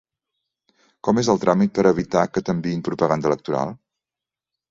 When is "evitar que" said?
1.89-2.43